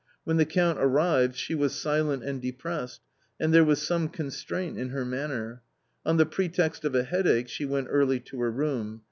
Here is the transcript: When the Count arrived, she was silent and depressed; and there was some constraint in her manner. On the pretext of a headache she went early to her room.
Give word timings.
When 0.23 0.37
the 0.37 0.47
Count 0.47 0.79
arrived, 0.79 1.35
she 1.35 1.53
was 1.53 1.75
silent 1.79 2.23
and 2.23 2.41
depressed; 2.41 3.01
and 3.39 3.53
there 3.53 3.63
was 3.63 3.83
some 3.83 4.09
constraint 4.09 4.79
in 4.79 4.89
her 4.89 5.05
manner. 5.05 5.61
On 6.07 6.17
the 6.17 6.25
pretext 6.25 6.83
of 6.85 6.95
a 6.95 7.03
headache 7.03 7.49
she 7.49 7.65
went 7.67 7.85
early 7.91 8.19
to 8.21 8.39
her 8.41 8.49
room. 8.49 8.99